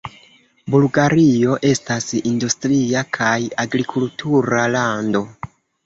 [0.75, 3.37] Bulgario estas industria kaj
[3.69, 5.27] agrikultura lando.